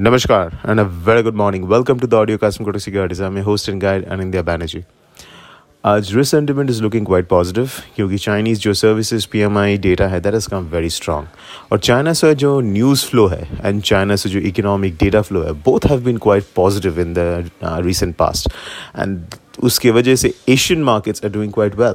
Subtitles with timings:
[0.00, 1.68] Namaskar and a very good morning.
[1.68, 3.12] Welcome to the audio custom courtesy guide.
[3.20, 4.06] I'm your host and guide.
[5.84, 10.34] आज risk sentiment is looking quite positive क्योंकि Chinese जो services PMI data है that
[10.34, 11.26] is come very strong
[11.72, 15.52] और China से जो news flow है and China से जो इकोनॉमिक डेटा फ्लो है
[15.64, 17.50] both have been quite positive in the
[17.86, 18.52] recent past
[18.98, 19.20] and
[19.62, 21.94] उसके वजह से Asian markets are doing quite well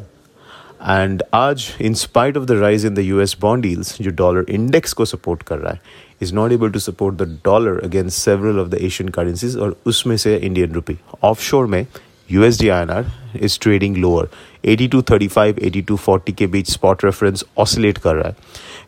[0.86, 4.46] and आज in spite of the rise in the U S bond deals जो dollar
[4.50, 5.82] index को support कर रहा है
[6.22, 10.16] is not able to support the dollar against several of the Asian currencies और उसमें
[10.18, 11.86] से Indian rupee offshore में
[12.30, 14.28] U S D I N R is trading lower
[14.66, 18.36] eighty two thirty five eighty two forty के बीच spot reference oscillate कर रहा है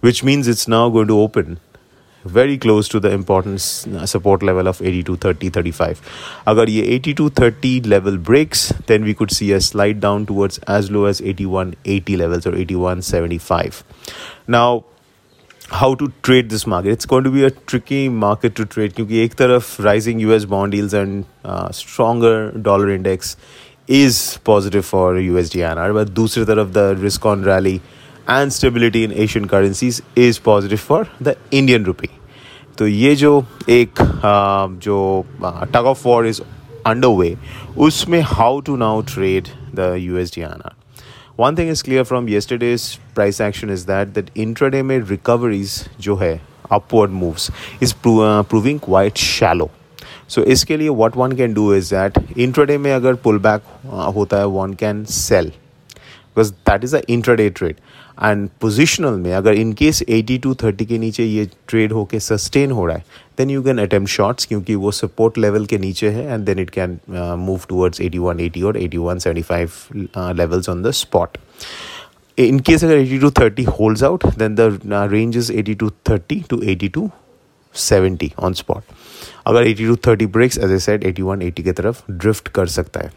[0.03, 1.57] which means it's now going to open
[2.27, 3.61] very close to the important
[3.95, 6.01] uh, support level of 82 30 35
[6.47, 11.05] agar 82 30 level breaks then we could see a slide down towards as low
[11.05, 13.83] as 81 80 levels or 81 75
[14.47, 14.83] now
[15.69, 16.91] how to trade this market?
[16.91, 20.73] It's going to be a tricky market to trade kyunki ek taraf rising us bond
[20.73, 23.35] yields and uh, stronger dollar index
[23.87, 27.75] is positive for usd and but dusri taraf the risk on rally
[28.26, 32.10] and stability in Asian currencies is positive for the Indian rupee
[32.78, 33.32] तो ये जो
[33.68, 33.98] एक
[34.82, 35.24] जो
[35.72, 36.40] tug of war is
[36.86, 37.36] underway
[37.76, 40.72] उसमें how to now trade the USD INR
[41.36, 46.16] one thing is clear from yesterday's price action is that that intraday made recoveries जो
[46.16, 49.70] है upward moves is pro- uh, proving quite shallow
[50.28, 54.38] so इसके लिए what one can do is that intraday में अगर pullback uh, होता
[54.38, 55.50] है one can sell
[56.37, 57.75] because that is a intraday trade
[58.23, 62.71] and positional में, अगर in case eighty two thirty के नीचे ये ट्रेड होके सस्टेन
[62.71, 63.03] हो रहा है
[63.37, 66.69] then you can attempt shorts क्योंकि वो सपोर्ट लेवल के नीचे है and then it
[66.69, 66.99] can
[67.39, 69.69] move towards eighty one eighty और eighty one seventy five
[70.37, 71.37] levels on the spot
[72.39, 74.79] in case अगर 80 two 30 holds out then the
[75.11, 77.09] range is 80 to 30 to 80 to
[77.75, 78.81] 70 on spot.
[79.47, 82.99] अगर 80 to 30 breaks, as I said 81 80 के तरफ़ drift कर सकता
[82.99, 83.11] है।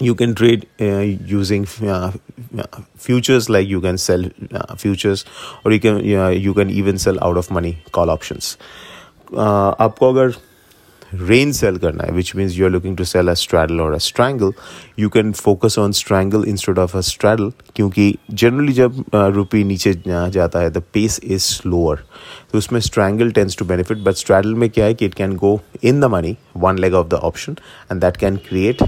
[0.00, 2.12] you can trade uh, using uh,
[2.96, 5.24] futures like you can sell uh, futures
[5.64, 6.04] or you can
[6.38, 8.56] you can even sell out of money call options
[9.32, 10.34] uh, आपको अगर
[11.14, 13.98] rain cell करना है which means you are looking to cell a straddle और अ
[13.98, 14.52] strangle
[14.98, 20.60] you can focus on strangle instead of a straddle क्योंकि generally जब रुपी नीचे जाता
[20.60, 22.02] है द पेस इज स्लोअर
[22.52, 25.60] तो उसमें strangle tense to benefit but straddle में क्या है कि it can go
[25.82, 27.56] in the money one leg of the option
[27.90, 28.82] and that can create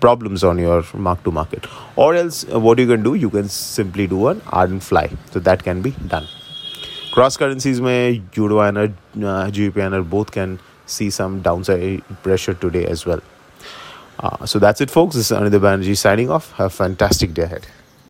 [0.00, 1.66] problems on your mark to market.
[1.96, 5.10] Or else uh, what you can do you can simply do an iron fly.
[5.30, 6.26] So that can be done.
[7.12, 13.04] Cross currencies may euro and uh, gbp both can see some downside pressure today as
[13.06, 13.20] well.
[14.18, 15.14] Uh, so that's it folks.
[15.14, 16.52] This is Anindya Banerjee signing off.
[16.52, 17.66] Have a fantastic day ahead